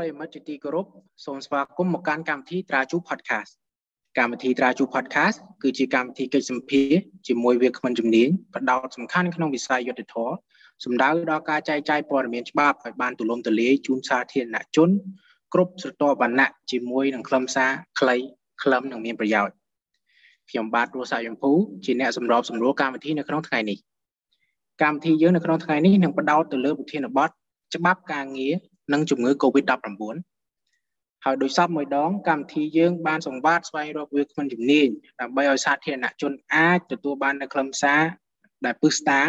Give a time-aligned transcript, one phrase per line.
[0.00, 0.86] ជំរាបសួរប្រិយមិត្តជាទីគោរព
[1.24, 3.52] សូមស្វាគមន៍មកកាន់កម្មវិធីត្រាជូ Podcast
[4.18, 6.90] កម្មវិធីត្រាជូ Podcast គឺជាកម្មវិធីកិច្ចសម្ភារ
[7.28, 10.30] ជាមួយវាគ្មិនជំនាញផ្ដោតសំខាន់ក្នុងវិស័យយុទ្ធធរ
[10.84, 14.90] សំដៅដល់ការចែកចាយព័ត៌មានច្បាប់ឲ្យបានទូលំទូលាយជូនសាធារណជន
[15.54, 18.16] គ្រប់ស្រទាប់វណ្ណៈជាមួយនឹងខ្លឹមសារខ្លី
[18.62, 19.54] ខ្លឹមនិងមានប្រយោជន៍
[20.50, 21.52] ខ្ញុំបាទរស់សាយយមភូ
[21.84, 23.78] ជាអ្នកសម្របសម្រួលកម្មវិធីនៅក្នុងថ្ងៃនេះ
[24.82, 27.30] កម្មវិធីយើងនៅក្នុងថ្ងៃនេះនឹងផ្ដោតទៅលើប្រធានបទ
[27.74, 28.54] ច្បាប់ការងារ
[28.92, 30.14] និងជំងឺ Covid-19
[31.24, 34.88] ហើយដោយសពមួយដងកម្មវិធីយើងបានសង្វាតស្វែងរកវាគ្មិនជំនាញ
[35.20, 38.02] ដើម្បីឲ្យសាធារណជនអាចទទួលបាននូវខ្លឹមសារ
[38.64, 39.20] ដែលពឹស្ដា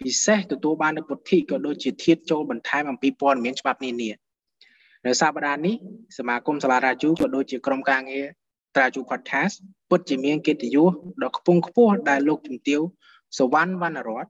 [0.00, 4.10] ពិសេសទទួលបាននូវពុទ្ធិក៏ដូចជាធាតចូលបន្ថែមអំពីព័ត៌មានច្បាប់នានា
[5.06, 5.74] នៅសប្តាហ៍នេះ
[6.18, 8.26] សមាគមសាលារាជូក៏ដូចជាក្រុមការងារ
[8.76, 9.54] ត្រាជូ podcast
[9.90, 12.80] ពិតជាមានកិត្តិយសដ៏ខ្ពង់ខ្ពស់ដែលលោកជំទាវ
[13.38, 14.26] សវណ្ណវណ្ណរត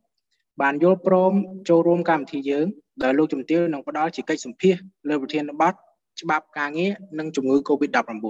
[0.60, 1.32] បានយល់ព្រម
[1.68, 2.66] ចូលរួមកម្មវិធីយើង
[3.02, 4.74] ដោយលោកជំទាវនឹងផ្ដល់ជាកិច្ចសម្ភាស
[5.08, 5.74] លើប្រធានបទ
[6.20, 8.26] ច្បាប់ការងារនិងជំងឺ Covid-19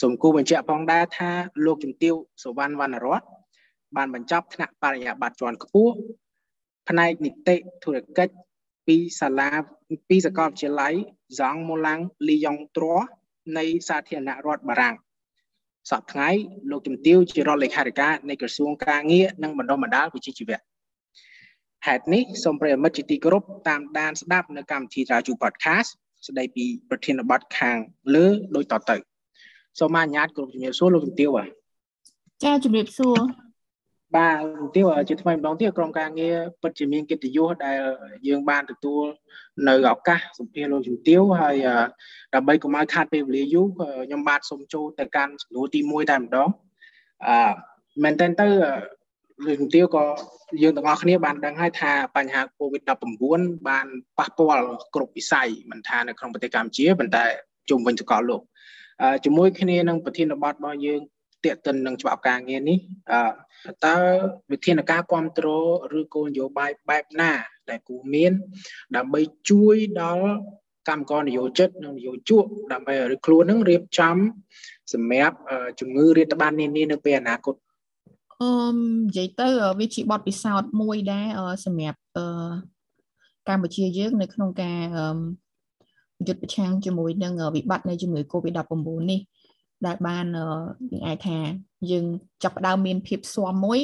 [0.00, 1.30] សូមគូបញ្ជាក់ផងដែរថា
[1.66, 3.22] លោកជំទាវសវណ្ណវណ្ណរត
[3.96, 5.94] បានបញ្ចប់ថ្នាក់បរិញ្ញាបត្រជាន់ខ្ពស់
[6.88, 8.34] ផ្នែកនីតិធុរកិច្ច
[8.86, 9.50] ពីសាលា
[10.08, 10.94] ពីសាកលវិទ្យាល័យ
[11.38, 12.94] Zhang Molang Liyong Tro
[13.58, 14.94] នៃសាធារណរដ្ឋបារាំង
[15.90, 16.28] សប្តាហ៍ថ្ងៃ
[16.70, 20.71] លោកជំទាវជារដ្ឋលេខាធិការនៃក្រសួងការងារនិងបណ្ដុះបណ្ដាលវិជ្ជាជីវៈ
[21.86, 25.88] ហេតុនេះសូមប្រិយមិត្តជាទីគោរពតាមដានស្ដាប់នៅកម្មវិធីរាជូ podcast
[26.26, 27.76] ស្ដីពីប្រធានបទខាង
[28.14, 28.96] លើដូចតទៅ
[29.78, 31.48] សូមអនុញ្ញាតគ្រប់ជំរាបសួរលោកជំទាវបាទ
[32.44, 33.18] ចាជំរាបសួរ
[34.16, 37.80] បាទជំទាវជាថ្មីម្ដងទៀតក្រុមការងារពិតជាមានកិត្តិយសដែល
[38.28, 39.02] យើងបានទទួល
[39.68, 41.56] នៅឱកាសសម្ភាសលោកជំទាវហើយ
[42.34, 46.48] ដើម្បីកុំឲ្យខាតពេលវេលាយូរខ្ញុំបាទសូមចូលទៅកាន់សំណួរទី1តែម្ដង
[47.26, 47.52] អឺ
[48.02, 48.46] មែនតើទៅ
[49.46, 50.04] លោកជំទាវក៏
[50.62, 53.86] យើងទាំងអស់គ្នាបានដឹងហើយថាបញ្ហា COVID-19 បាន
[54.18, 57.24] ប៉ះពាល់គ្រប់វិស័យមិនថានៅក្នុងប្រទេសកម្ពុជាប៉ុន្តែ
[57.70, 58.42] ជុំវិញសកលលោក
[59.24, 61.00] ជាមួយគ្នានឹងប្រធានបទរបស់យើង
[61.44, 62.78] តេតិននឹងច្បាប់ការងារនេះ
[63.86, 63.96] តើ
[64.52, 65.64] វិធានការគ្រប់គ្រង
[65.98, 67.32] ឬគោលនយោបាយបែបណា
[67.70, 68.32] ដែលគួរមាន
[68.96, 69.20] ដើម្បី
[69.50, 70.26] ជួយដល់
[70.88, 74.16] កម្មករនយោជិតនិងនយោជកដើម្បីឲ្យខ្លួននឹងរៀបចំ
[74.92, 75.36] សម្រាប់
[75.80, 77.54] ជំងឺរាតត្បាតនានានៅពេលអនាគត
[78.42, 79.48] អឺនិយាយទៅ
[79.80, 81.26] វាជាបទពិសោធន៍មួយដែរ
[81.64, 82.24] សម្រាប់អឺ
[83.48, 84.80] កម្ពុជាយើងនៅក្នុងការ
[86.28, 88.74] យុទ្ធប្រឆាំងជាមួយនឹងវិបត្តិនៃជំងឺ Covid-19
[89.10, 89.20] នេះ
[89.86, 90.26] ដែលបាន
[90.92, 91.38] យើងអាចថា
[91.90, 92.04] យើង
[92.42, 93.80] ចាប់ផ្ដើមមានភាពស៊ាំមួយ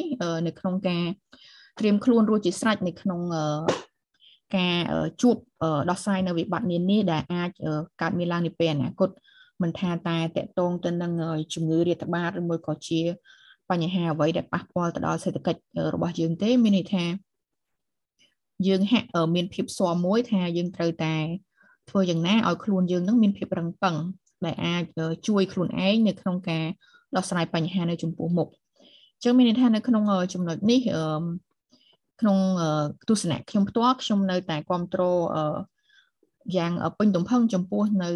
[0.46, 1.04] នៅក្នុងការ
[1.78, 3.20] ត្រៀមខ្លួនរួចជាស្រេចនៅក្នុង
[4.56, 4.76] ការ
[5.22, 5.36] ជួប
[5.90, 7.50] ដោះស្រាយនៅវិបត្តិនានាដែលអាច
[8.00, 9.10] កើតមានឡើងនាពេលអនាគត
[9.62, 11.12] មិនថាតែតកតងទៅនឹង
[11.54, 13.00] ជំងឺរាតត្បាតឬមួយក៏ជា
[13.70, 15.60] បញ្ហាអ្វីដែលប៉ះពាល់ទៅដល់សេដ្ឋកិច្ច
[15.94, 17.04] របស់យើងទេមានន័យថា
[18.66, 21.16] យើងហាក់មានភាពស្មមួយថាយើងត្រូវតែ
[21.90, 23.96] ធ្វើយ៉ាងណាឲ្យខ្លួនយើងនឹងមានភាពរឹងប៉ឹង
[24.44, 24.82] ដែលអាច
[25.28, 26.64] ជួយខ្លួនឯងនៅក្នុងការ
[27.16, 28.48] ដោះស្រាយបញ្ហានៅចំពោះមុខ
[29.14, 30.02] អញ្ចឹងមានន័យថានៅក្នុង
[30.34, 30.80] ចំណុចនេះ
[32.20, 32.38] ក្នុង
[33.08, 35.18] ទស្សនៈខ្ញុំផ្ទាល់ខ្ញុំនៅតែគ្រប់គ្រង
[36.56, 38.10] យ៉ាងពេញទំហឹងចំពោះនៅ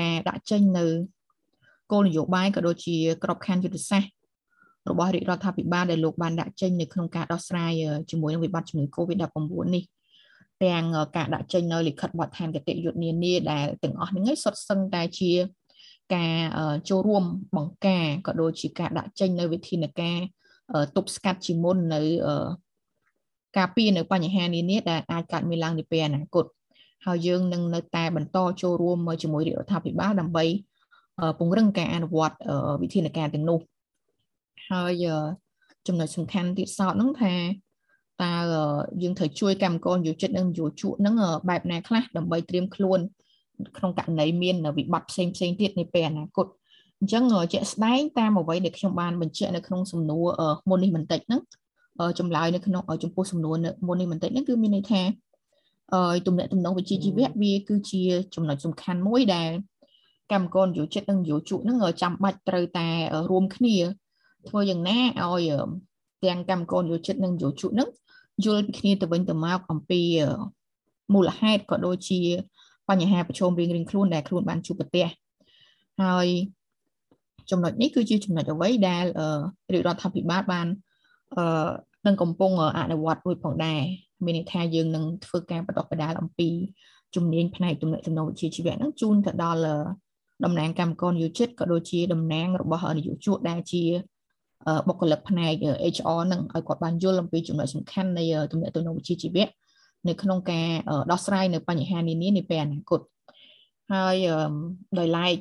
[0.00, 0.86] ការដាក់ចេញនៅ
[1.92, 4.17] គោលនយោបាយក៏ដូចជាក្របខ័ណ្ឌយុទ្ធសាស្ត្រ
[4.90, 7.72] របស់រាជរដ្ឋាភិបាលដែលលោកបានដាក់ចេញនៅក្នុងការដោះស្រាយ
[8.10, 9.38] ជាមួយនឹងវិបត្តិជំងឺ Covid-19
[9.74, 9.84] នេះ
[10.64, 10.84] ទាំង
[11.16, 15.32] ការដាក់ចេញនៅលិខិតបទដ្ឋានគតិយុត្តនានាដែលទាំងអស់ហ្នឹងឯងសុទ្ធសឹងតែជា
[16.14, 16.36] ការ
[16.88, 17.24] ចូលរួម
[17.56, 20.18] បង្ការក៏ដូចជាការដាក់ចេញនៅវិធានការ
[20.96, 22.00] ទប់ស្កាត់ជាមុននៅ
[23.58, 26.44] ការពារនៅបញ្ហានានាដែលអាចកើតមានឡើងនាពេលអនាគត
[27.06, 30.44] ហើយយើងនឹងនៅតែបន្តចូលរួមជាមួយរាជរដ្ឋាភិបាលដើម្បី
[31.38, 32.36] ពង្រឹងការអនុវត្ត
[32.82, 33.58] វិធានការទាំងនោះ
[34.70, 35.06] ហើយ
[35.86, 37.34] ចំណុចសំខាន់ទៀតសោតហ្នឹងថា
[38.22, 38.34] តើ
[39.02, 41.14] យើងត្រូវជួយកម្មករយោចិត្តនិងយោជក់ហ្នឹង
[41.48, 43.00] បែបណាខ្លះដើម្បីត្រៀមខ្លួន
[43.76, 46.46] ក្នុងករណីមានវិបត្តិផ្សេងផ្សេងទៀតនាពេលអនាគត
[47.00, 50.26] អញ្ចឹងជាក់ស្ដែងតាមអ្វីដែលខ្ញុំបានបញ្ជាក់នៅក្នុងសំណួរ
[50.68, 51.40] មុននេះបន្តិចហ្នឹង
[52.18, 53.56] ចម្លើយនៅក្នុងចំពោះសំណួរ
[53.86, 55.02] មុននេះបន្តិចហ្នឹងគឺមានន័យថា
[55.92, 58.02] អឺទំនាក់ទំនងវិជ្ជាជីវៈវាគឺជា
[58.34, 59.50] ចំណុចសំខាន់មួយដែល
[60.32, 62.88] កម្មករយោចិត្តនិងយោជក់ហ្នឹងចាំបាច់ត្រូវតែ
[63.30, 63.76] រួមគ្នា
[64.48, 65.50] ធ្វើយ៉ាងណាឲ្យ
[66.24, 67.88] ទាំងកម្មករយោជិតនិងយោជកនឹង
[68.44, 70.00] យល់ពីគ្នាទៅវិញទៅមកអំពី
[71.14, 72.20] មូលហេតុក៏ដូចជា
[72.88, 75.06] បញ្ហាប្រឈមរៀងៗខ្លួនដែលខ្លួនបានជួបប្រទះ
[76.02, 76.26] ហើយ
[77.50, 79.04] ចំណុចនេះគឺជាចំណុចអ្វីដែល
[79.72, 80.66] រាជរដ្ឋាភិបាលបាន
[81.36, 81.68] អឺ
[82.06, 83.80] នឹងកំពុងអនុវត្តរួចផងដែរ
[84.24, 86.48] មានន័យថាយើងនឹងធ្វើការបដិបដាលអំពី
[87.14, 89.60] ជំនាញផ្នែកទំនាក់ទំនងវិជ្ជាជីវៈនឹងជូនទៅដល់
[90.44, 93.82] តំណាងកម្មករយោជិតក៏ដូចជាតំណាងរបស់នយោជកដែលជា
[94.88, 95.54] បុគ្គលិកផ្នែក
[95.94, 99.48] HR នឹងឲ្យគាត់បានយល់អំពីចំណុចសំខាន់នៃទំនាក់ទំនងវិជ្ជាជីវៈ
[100.08, 100.68] នៅក្នុងការ
[101.10, 103.00] ដោះស្រាយនៅបញ្ហានានានាពេលអនាគត
[103.92, 104.16] ហើយ
[104.98, 105.36] ដោយឡែក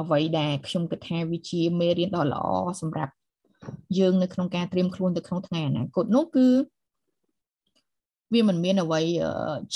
[0.00, 2.44] អ្វីដែលខ្ញុំគិតថាវាជាមេរៀនដ៏ល្អ
[2.80, 3.12] សម្រាប់
[3.98, 6.46] យើងនៅក្នុងការត្រៀមខ្លួនទៅក្នុងថ្ងៃអនាគតនោះគឺ
[8.32, 9.00] វាមិនមានអ្វី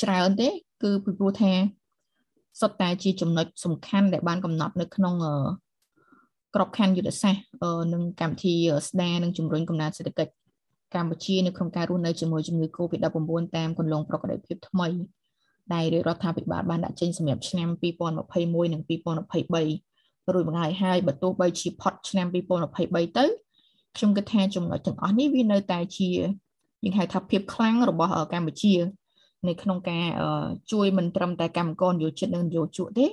[0.00, 0.48] ច្រើនទេ
[0.82, 1.52] គឺពីព្រោះថា
[2.60, 5.14] សុទ្ធតែជាចំណុចសំខាន់ដែលបានកំណត់នៅក្នុង
[6.54, 7.42] ក្របខ័ណ្ឌយុទ្ធសាស្ត្រ
[7.92, 8.54] និងកម្មវិធី
[8.88, 10.32] ស្ដារនិងជំរុញកំណើនសេដ្ឋកិច្ច
[10.94, 14.88] កម្ពុជានៅក្នុងការរស់នៅជាមួយជំងឺ Covid-19 តាមគន្លងប្រកបដោយភាពថ្មី
[15.74, 17.68] ដែលរាជរដ្ឋាភិបាលបានដាក់ចេញសម្រាប់ឆ្នាំ
[18.22, 23.24] 2021និង2023រួចមកហើយហើយបើទោះបីជាផុតឆ្នាំ2023ទៅ
[23.96, 26.08] ខ្ញុំគិតថាចំណុចទាំងអស់នេះវានៅតែជា
[26.84, 28.74] យើងហៅថាភាពខ្លាំងរបស់កម្ពុជា
[29.48, 30.04] នៅក្នុងការ
[30.72, 33.06] ជួយមិនត្រឹមតែកម្មករយោជិតនិងយោជកទេ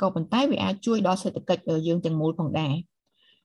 [0.00, 2.74] ក៏ប៉ុន្តែវាអាចជួយដល់សេដ្ឋកិច្ចយើងទាំងមូលផងដែរ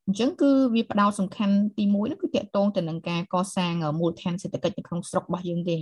[0.06, 5.78] អញ្ចឹងគឺវាផ្ដោតសំខាន់ទី1នោះគឺតកតងទៅនឹងការកសាងមូលដ្ឋានសេដ្ឋកិច្ចនៅក្នុងស្រុករបស់យើងទេ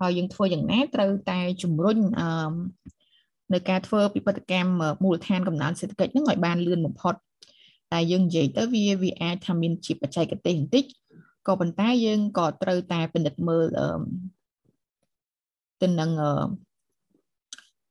[0.00, 2.52] ហើយយើងធ្វើយ៉ាងណាត្រូវតែជំរុញអឺ
[3.52, 4.72] នៅការធ្វើពិពិធកម្ម
[5.04, 7.14] មូលដ្ឋានកំណើនសេដ្ឋកិច្ចហ្នឹងឲ្យបានលឿនបំផុត
[7.92, 10.84] តែយើងនិយាយទៅវាវាអាចថាមានជាបច្ចេកទេសបន្តិច
[11.46, 13.88] ក៏ប៉ុន្តែយើងក៏ត្រូវតែពិនិត្យមើលអឺ
[15.82, 16.30] ទៅនឹងអឺ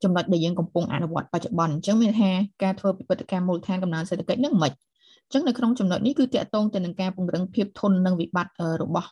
[0.03, 2.31] ចំណុចដែលយើងកំពុងអនុវត្តបច្ចុប្បន្នអញ្ចឹងមានថា
[2.63, 9.09] ការធ្វើពិពិធកម្មមូលដ្ឋានកំណើនសេដ្ឋកិច្ចហ្នឹងមិនអញ្ចឹងនៅក្នុងចំណុចនេះគឺតកតងទៅនឹងការពង្រឹងភាពធន់និងវិបត្តិរបស់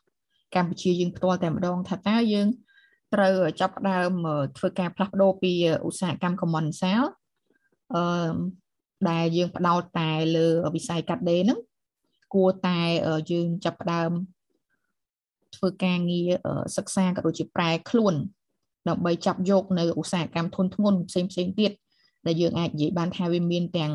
[0.56, 2.48] កម្ពុជាយើងផ្ទាល់តែម្ដងថាតើយើង
[3.14, 4.12] ត្រូវចាប់ផ្ដើម
[4.58, 5.52] ធ្វើការផ្លាស់ប្ដូរពី
[5.86, 7.08] ឧស្សាហកម្ម common sale
[7.96, 8.36] អឺ
[9.10, 11.60] ដែលយើងផ្ដោតតែលើវិស័យកាត់ដេរហ្នឹង
[12.34, 12.80] គួរតែ
[13.32, 14.12] យើងចាប់ផ្ដើម
[15.56, 16.30] ធ្វើការងារ
[16.78, 18.16] សិក្សាក៏ដូចជាប្រែខ្លួន
[18.90, 21.72] ដើម្បីចាប់យកនៅឧស្សាហកម្មធុនធ្ងន់ផ្សេងផ្សេងទៀត
[22.26, 23.94] ដែលយើងអាចនិយាយបានថាវាមានទាំង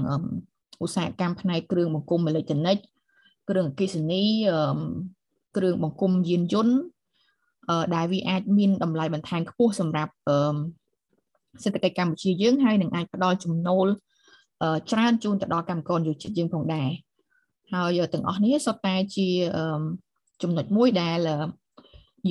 [0.84, 2.78] ឧស្សាហកម្មផ្នែកគ្រឿងបង្គុំអេឡិចត្រូនិក
[3.48, 4.22] គ្រឿងអគ្គិសនី
[5.56, 6.76] គ្រឿងបង្គុំយានយន្ត
[7.94, 10.12] ដែលវាអាចមានតម្លៃបន្ថែមខ្ពស់សម្រាប់
[11.62, 13.86] សេដ្ឋកិច្ចកម្ពុជាយើងហើយនឹងអាចផ្ដល់ចំណូល
[14.90, 16.88] ច្រើនជូនទៅដល់កម្មករយុវជនយើងផងដែរ
[17.72, 19.28] ហើយទាំងអស់នេះសុទ្ធតែជា
[20.42, 21.18] ចំណុចមួយដែល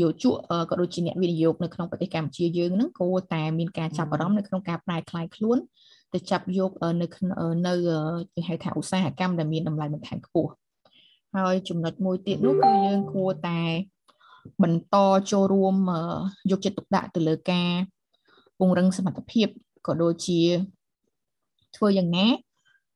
[0.02, 0.36] យោជក
[0.70, 5.58] ក៏ដូចជាអ្នកវិនិយោគនៅក្នុងប្រទេសកម្ពុជាយើងហ្នឹងគួរតែមានការចាប់អារម្មណ៍នៅក្នុងការប្រែក្លាយខ្លួន
[6.14, 6.72] ទៅចាប់យក
[7.02, 7.08] នៅ
[7.68, 7.74] នៅ
[8.36, 10.52] គេហៅថាឧស្សាហកម្មដែលមានតម្លៃបន្ថែមខ្ពស់
[11.36, 13.62] ហើយចំណុចមួយទៀតនោះគឺយើងគួរតែ
[14.64, 14.96] បន្ត
[15.32, 15.76] ចូលរួម
[16.52, 17.70] យកចិត្តទុកដាក់ទៅលើការ
[18.60, 19.48] ពង្រឹងសមត្ថភាព
[19.88, 20.42] ក៏ដូចជា
[21.76, 22.28] ធ្វើយ៉ាងណា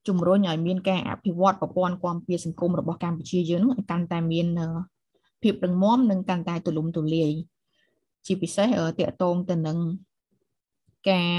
[0.07, 4.48] ជំរុញឲ្យមានការអភិវឌ្ឍប្រព័ន្ធគាំពារសង្គមរបស់កម្ពុជាយើងនឹងកាន់តែមាន
[5.44, 7.31] ភាពរឹងមាំនិងកាន់តែទូលំទូលាយ
[8.25, 8.68] ជាពិសេស
[9.00, 9.77] តកតងទៅនឹង
[11.09, 11.30] ការ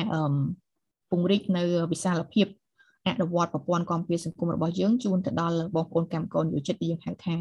[1.11, 1.63] ពង្រីកនៅ
[1.93, 2.47] វិសាលភាព
[3.07, 7.37] អនុវត្តប្រព័ន្ធគាំពារសង្គមរបស់យើងជូនទៅដល់បងប្អូនកម្មករយុវជនយើងហៅថា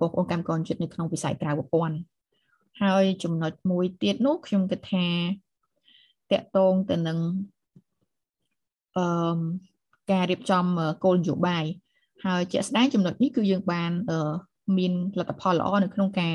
[0.00, 1.96] បងប្អូនកម្មករយុវជននៅក្នុងវិស័យក្រៅប្រព័ន្ធ
[2.82, 5.06] ហើយចំណុចមួយទៀតនោះខ្ញុំគិតថា
[6.32, 7.18] តកតងទៅនឹង
[8.96, 9.38] អឺ
[10.10, 10.64] ការរៀបចំ
[11.04, 11.64] គោលនយោបាយ
[12.24, 13.90] ហើយជាក់ស្ដែងចំណុចនេះគឺយើងបាន
[14.78, 16.34] មានលទ្ធផលល្អនៅក្នុងការ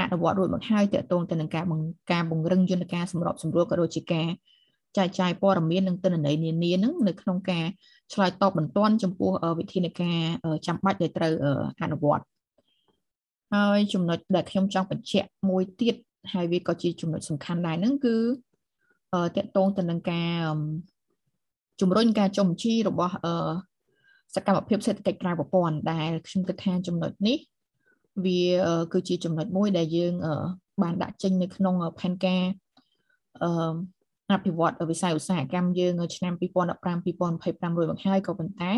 [0.00, 1.64] អនុវត្តរួចមកហើយតកតងទៅនឹងការ
[2.12, 4.28] ការបង្រឹងយន្តការសម្របសម្រួលក៏ដូចជាការ
[4.96, 7.64] ចែកចាយព័ត៌មាននិងទិន្នន័យនានានឹងនៅក្នុងការ
[8.12, 10.20] ឆ្លើយតបបន្ទាន់ចំពោះវិធានការ
[10.66, 11.32] ចាំបាច់ដែលត្រូវ
[11.82, 12.24] អនុវត្ត
[13.54, 15.94] ហើយចំណុចដែលខ្ញុំចង់បញ្ជាក់មួយទៀត
[16.32, 18.16] ហើយវាក៏ជាចំណុចសំខាន់ដែរហ្នឹងគឺ
[19.36, 20.40] តកតងទៅនឹងការ
[21.80, 23.14] ជំរុញការចុះបញ្ជីរបស់
[24.34, 27.38] សកម្មភាពសេដ្ឋកិច្ចក្រៅប្រព័ន្ធដែលខ្ញុំគិតថាចំណុចនេះ
[28.26, 28.40] វា
[28.92, 30.14] គឺជាចំណុចមួយដែលយើង
[30.82, 32.42] បានដាក់ចេញនៅក្នុងផែនការ
[34.32, 38.72] អភិវឌ្ឍវិស័យឧស្សាហកម្មយើងឆ្នាំ2015 2025រួចមកហើយក៏ប៉ុន្តែ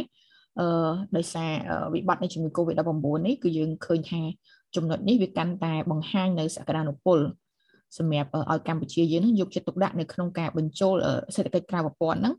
[0.61, 1.51] អឺដោយសារ
[1.95, 4.23] វិបត្តិនៃជំងឺ Covid-19 នេះគឺយើងឃើញថា
[4.77, 7.19] ចំណុចនេះវាកាន់តែបង្ហាញនៅសក្តានុពល
[7.99, 10.95] សម្រាប់ឲ្យកម្ពុជាយើងយកចិត្តទុកដាក់នៅក្នុងការបញ្ចូល
[11.35, 12.35] សេដ្ឋកិច្ចក្រៅប្រព័ន្ធហ្នឹង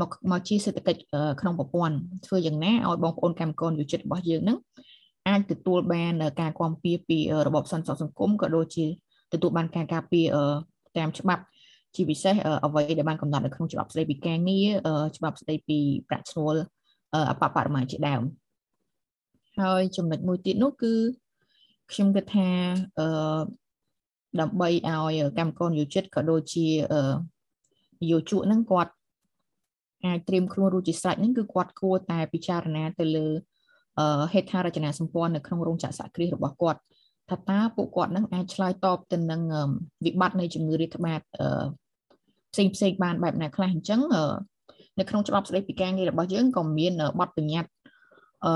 [0.00, 1.00] មកមកជាសេដ្ឋកិច្ច
[1.40, 4.58] ក្នុងប្រព័ន្ធធ្វើយ៉ាងណាឲ្យបងប្អូនកម្មករយុចិត្តរបស់យើងហ្នឹង
[5.28, 8.86] អាចទទួលបានការគាំពៀពីរបបសន្តិសុខសង្គមក៏ដូចជា
[9.32, 10.26] ទទួលបានការការពារ
[10.96, 11.42] តាមច្បាប់
[11.94, 14.68] ជាពិសេសអ្វីដែលបានកំណត់នៅក្នុងច្បាប់ស្តីពីការងារ
[15.16, 16.54] ច្បាប់ស្តីពីប្រាក់ឈ្នួល
[17.30, 18.22] អបបរមាជាដើម
[19.60, 20.94] ហើយចំណុចមួយទៀតនោះគឺ
[21.92, 22.48] ខ្ញុំគិតថា
[22.98, 23.40] អឺ
[24.40, 26.66] ដើម្បីឲ្យកម្មករយោជិតក៏ដូចជា
[28.10, 28.92] យោជកហ្នឹងគាត់
[30.04, 33.28] អាចត្រៀមខ្លួនរួចជាស្រេចហ្នឹងគឺគាត់គួរតែពិចារណាទៅលើ
[34.32, 36.80] ហេដ្ឋារចនាសម្ព័ន្ធនៅក្នុងរោងចក្រសហគ្រាសរបស់គាត់
[37.30, 39.40] ថាតើពួកគាត់នឹងអាចឆ្លើយតបទៅនឹង
[40.04, 41.20] វិបត្តិនៃជំងឺរាតត្បាត
[42.52, 44.00] ផ្សេងផ្សេងបានបែបណាខ្លះអញ្ចឹង
[44.98, 47.70] នៅក្នុងច្បាប់ស្តីពីការងាររបស់យើងក៏មានបទបញ្ញត្តិ
[48.44, 48.52] អឺ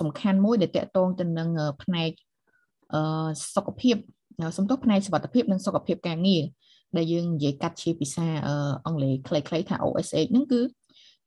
[0.00, 1.48] សំខាន់មួយដែលតកតងទៅនឹង
[1.82, 2.10] ផ្នែក
[2.94, 3.96] អឺសុខភាព
[4.56, 6.42] សំដៅផ្នែកសុខភាពនិងសុខភាពការងារ
[6.96, 8.26] ដែលយើងនិយាយកាត់ជាភាសា
[8.86, 10.60] អង់គ្លេសខ្លីៗថា OSH ហ្នឹងគឺ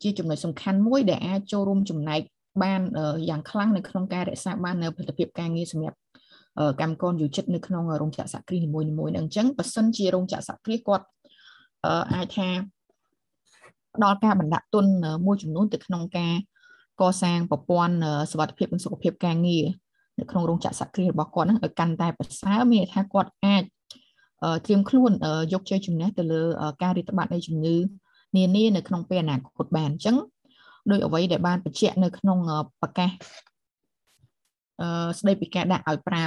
[0.03, 2.22] ជាចំណុចសំខាន់មួយដែលអាចចូលរួមចំណែក
[2.63, 2.82] បាន
[3.29, 5.98] យ៉ាងខ្លាំងនៅក្នុងការរក្សាបាននៅផលិតភាពការងារសម្រាប់
[6.82, 11.06] កម្មករយុចិត្តនៅក្នុងរោងចក្រសហគ្រាសនីមួយៗនឹងអញ្ចឹងបើសិនជារោងចក្រសហគ្រាសគាត់
[12.13, 12.48] អាចថា
[13.96, 14.86] ផ្ដល់ការបណ្ដាក់ទុន
[15.25, 16.34] មួយចំនួនទៅក្នុងការ
[17.01, 17.96] កសាងប្រព័ន្ធ
[18.32, 19.65] សុវត្ថិភាពនិងសុខភាពការងារ
[20.20, 23.63] នៅក្នុងរោងចក្រសហគ្រាសរបស់គាត់ហ្នឹងឲ្យកាន់តែប្រសើរមានន័យថាគាត់អាច
[24.65, 25.12] ត្រៀមខ្លួន
[25.53, 26.41] យកជ័យជំនះទៅលើ
[26.84, 27.75] ការរាតត្បាតនៃជំងឺ
[28.38, 30.18] នានានៅក្នុងពេលអនាគតបានអញ្ចឹង
[30.91, 32.39] ដោយអ្វីដែលបានបញ្ជាក់នៅក្នុង
[32.81, 33.12] ប្រកាស
[34.81, 36.25] អឺស្ដីពីការដាក់ឲ្យប្រើ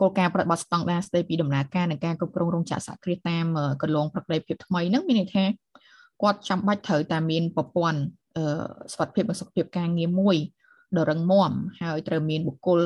[0.00, 3.44] គោលការណ៍ប្រតិបត្តិស្តង់ដារស្ដីពីដំណើរការនៃការគ្រប់គ្រងរោងចក្រសហគ្រាសតាម
[3.82, 5.44] កន្លងប្រក្តីភាពថ្មីហ្នឹងមានន័យថា
[6.22, 8.00] គាត់ចាំបាច់ត្រូវតែមានប្រព័ន្ធ
[8.94, 10.36] សុខភាពនិងសុខភាពការងារមួយ
[10.96, 12.80] ដ៏រឹងមាំហើយត្រូវមានបុគ្គល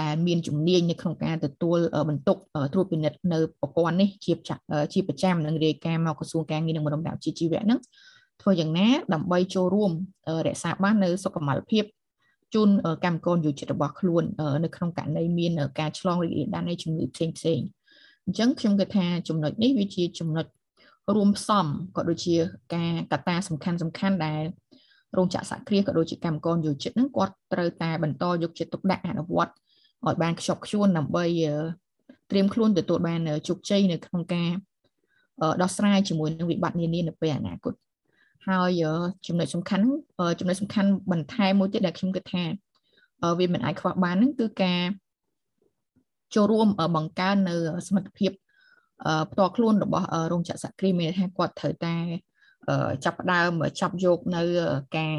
[0.00, 1.78] ដែលមានជំនាញនៅក្នុងការទទួល
[2.08, 2.36] បន្ទុក
[2.72, 4.32] ត្រួតពិនិត្យនៅប្រព័ន្ធនេះជា
[4.92, 7.80] ជាប្រចាំនឹងរាយការណ៍មកក្រសួងការងារនិងមរំដោជីជីវៈហ្នឹង
[8.42, 9.92] ធ្វើយ៉ាងណាដើម្បីចូលរួម
[10.46, 11.84] រក្សាបាននៅសុខុមាលភាព
[12.54, 12.68] ជូន
[13.04, 14.24] កម្មករយុជិតរបស់ខ្លួន
[14.64, 17.60] នៅក្នុងករណីមានការឆ្លងរីករាលដាលនៃជំងឺផ្សេងផ្សេង
[18.24, 20.46] អញ្ចឹងខ្ញុំគិតថាចំណុចនេះវាជាចំណុច
[21.14, 22.36] រួមផ្សំក៏ដូចជា
[22.74, 24.42] ការកត្តាសំខាន់សំខាន់ដែល
[25.16, 29.52] រោងចក្រសហគ្រាសក៏ដូចជាកម្មករយុជិតហ្នឹងគាត់ត្រូវតែបន្តយកចិត្តទុកដាក់អនុវត្ត
[30.06, 31.24] ឲ្យបានខ្ជាប់ខ្ជួនដើម្បី
[32.30, 34.50] ត្រៀមខ្លួនទទួលបានជោគជ័យនៅក្នុងការ
[35.62, 37.74] ដោះស្រាយជាមួយនឹងវិបត្តិនានានៅពេលអនាគត
[38.48, 38.82] ហើយ
[39.26, 39.86] ចំណុចសំខាន់
[40.38, 42.44] ចំណុចសំខាន់បន្ថែមមួយទៀតដែលខ្ញុំគិតថា
[43.38, 44.82] វាមិនអាចខ្វះបានហ្នឹងគឺការ
[46.34, 47.54] ចូលរួមបង្កើននៅ
[47.88, 48.32] សមត្ថភាព
[49.30, 51.96] ផ្ទាល់ខ្លួនរបស់រោងចក្រសហគ្រាសមានថាគាត់ត្រូវតែ
[53.04, 54.42] ចាប់ផ្ដើមចាប់យកនៅ
[54.98, 55.16] ការ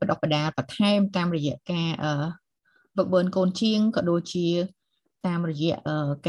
[0.00, 1.88] បដិបដាលបន្ថែមតាមរយៈការ
[2.96, 4.48] វឹកវើនកូនជាងក៏ដូចជា
[5.26, 5.76] តាមរយៈ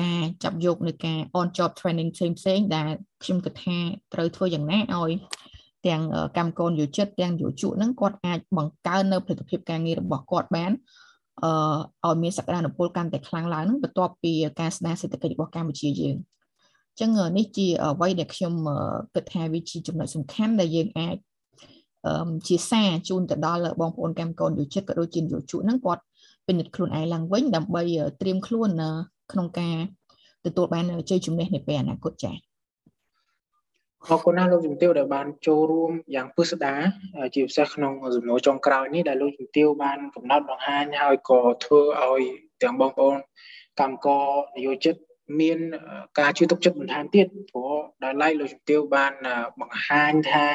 [0.02, 2.92] ការចាប់យកនៅការ on job training ផ្សេងផ្សេងដែល
[3.24, 3.78] ខ្ញុំគិតថា
[4.14, 5.12] ត្រូវធ្វើយ៉ាងណាឲ្យ
[5.88, 6.02] ទាំង
[6.38, 10.72] កម្មករយោជិតទាំងយោជកហ្នឹងគាត់អាចបង្កើននៅផលិតភាពការងាររបស់គាត់បាន
[11.44, 16.16] អឺឲ្យមានសក្តានុពលកាន់តែខ្លាំងឡើងហ្នឹងបន្ទាប់ពីការស្ដារសេដ្ឋកិច្ចរបស់កម្ពុជាយើង
[16.90, 18.54] អញ្ចឹងនេះជាអ្វីដែលខ្ញុំ
[19.16, 21.16] គិតថាវាជាចំណុចសំខាន់ដែលយើងអាច
[22.48, 26.02] ជាសារជូនទៅដល់បងប្អូនកម្មករយោជិតក៏ដូចជាយោជកហ្នឹងគាត់
[26.48, 27.84] ពិនិត្យខ្លួនឯងឡើងវិញដើម្បី
[28.22, 28.70] ត្រៀមខ្លួន
[29.32, 29.78] ក្នុងការ
[30.46, 32.55] ទទួលបានជ័យជំនះនាពេលអនាគតចា៎
[34.10, 36.82] អរគុណណាស់លោកជំទាវដែលបានចូលរួមយ៉ាងពិស្ដារ
[37.36, 42.22] ជាពិសេសក្នុងសំណួរចុងក្រោយនេះដែលលោកជំទាវបានកំណត់បង្ហាញហើយក៏ធ្វើឲ្យ
[42.64, 43.18] ទាំងបងប្អូន
[43.80, 44.26] កម្មករ
[44.58, 44.96] នយោជិត
[45.42, 45.60] មាន
[46.20, 49.14] ការជឿទុកចិត្តបន្ថែមទៀតព្រោះដោយឡែកលោកជំទាវបាន
[49.60, 50.46] បង្ហាញថា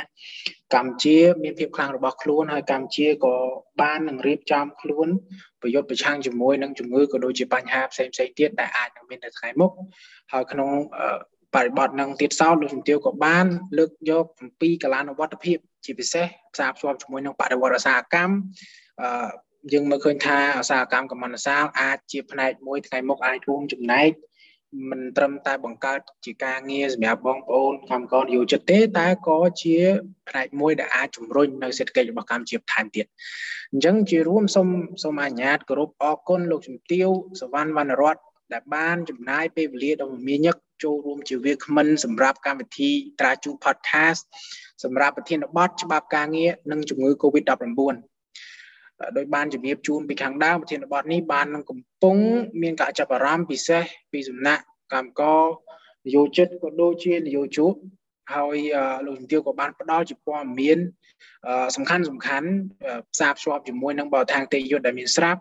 [0.74, 3.36] កម្ពុជាមានភាពខ្លាំងរបស់ខ្លួនហើយកម្ពុជាក៏
[3.80, 5.08] បាននឹងរៀបចំខ្លួន
[5.62, 9.72] ប្រយុទ្ធប្រឆាំងជាមួយនឹងជំងឺក៏ដូចជាបញ្ហាផ្សេងៗទៀតដែលអាចនឹងមាននៅថ្ងៃមុខ
[10.32, 10.70] ហើយក្នុង
[11.54, 13.46] បរិបទនឹងទៀតសោតលោកជំទាវក៏បាន
[13.78, 18.34] លើកយកអំពីកលានុវត្តភាពជាពិសេសផ្សារភ្ជាប់ជាមួយនឹងបរិវត្តឧស្សាហកម្ម
[19.02, 19.28] អឺ
[19.72, 24.10] យើងមើលឃើញថាឧស្សាហកម្មកម្មន្តសាលអាចជាផ្នែកមួយថ្ងៃមុខអាចរួមចំណែក
[24.90, 29.76] មិនត្រឹមតែបង្កើតជាការងារសម្រាប់បងប្អូនកម្មករនិយោជិតទេតែក៏ជា
[30.28, 33.06] ផ្នែកមួយដែលអាចជំរុញនៅសេដ្ឋកិច្ចរបស់កម្ពុជាបន្ថែមទៀត
[33.72, 34.68] អញ្ចឹងជារួមសូម
[35.02, 37.08] សូមអនុញ្ញាតគោរពអរគុណលោកជំទាវ
[37.40, 38.16] សវណ្ណវណ្ណរត
[38.52, 42.90] ដែលបានចំណាយពេលវេលាដ៏មមាញឹកចូលរួមជាវាគ្មិនសម្រាប់កម្មវិធី
[43.20, 44.22] ត្រាជូ podcast
[44.84, 47.94] សម្រាប់ប្រធានបទច្បាប់ការងារនិងជំងឺ Covid-19
[49.16, 52.16] ដោយបានជំរាបជូនពីខាងដើមប្រធានបទនេះបាននឹងកំពុង
[52.62, 55.42] មានការចាប់អារម្មណ៍ពិសេសពីសំណាក់កម្មករ
[56.06, 57.74] នយោជិតក៏ដូចជានយោជក
[58.34, 58.56] ហើយ
[59.06, 60.78] លោកជំទាវក៏បានផ្ដល់ជាព័ត៌មាន
[61.76, 62.48] សំខាន់សំខាន់
[63.12, 65.40] ផ្សារភ្ជាប់ជាមួយនឹងបរិស្ថានទេយយុទ្ធដែលមានស្រាប់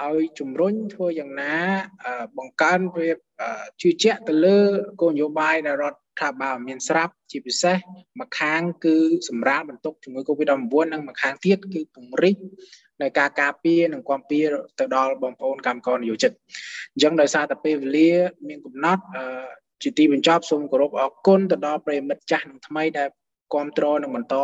[0.00, 1.56] ហើយជំរុញធ្វើយ៉ាងណា
[2.38, 3.08] បង្កើនវា
[3.82, 4.58] ជឿជាក់ទៅលើ
[5.00, 7.76] គោលនយោបាយដែលរដ្ឋាភិបាលមានស្រាប់ជាពិសេស
[8.20, 8.96] ម្ខាងគឺ
[9.28, 12.36] សម្រាប់បន្ទុកជំងឺ Covid-19 និងម្ខាងទៀតគឺពង្រីក
[13.02, 14.40] នៅការការពារនិងគាំពៀ
[14.78, 16.32] ទៅដល់បងប្អូនកម្មករនិយោជិត
[16.92, 18.10] អញ្ចឹងដោយសារតែពេលវេលា
[18.48, 19.02] មានកំណត់
[19.82, 23.08] ជាទីបញ្ចប់សូមគោរពអរគុណទៅដល់ប្រិមិត្តចាស់និងថ្មីដែល
[23.52, 24.36] គ្រប់គ្រងនិងបន្ត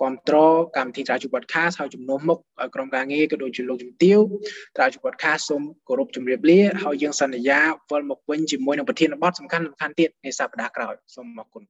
[0.00, 4.18] គ្រប់គ្រងកម្មវិធីត្រាជូ podcast ហើយជំនួសមុខឲ្យក្រុមការងារក៏ដូចជាលោកជំទាវ
[4.76, 11.62] ត្រាជូ podcast សូមគោរពជម្រាបលាហើយយើងសន្យាវិលមកវិញជាមួយនឹងប្រធានបទសំខាន់សំខាន់ទៀតនៃសប្តាហ៍ក្រោយសូមអរគុណ